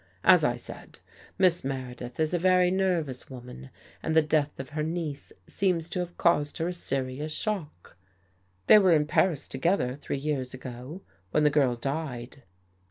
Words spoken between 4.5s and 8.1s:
of her niece seems to have caused her a serious shock.